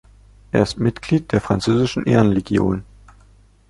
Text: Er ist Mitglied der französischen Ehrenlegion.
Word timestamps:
Er 0.51 0.63
ist 0.63 0.79
Mitglied 0.79 1.31
der 1.31 1.41
französischen 1.41 2.07
Ehrenlegion. 2.07 2.83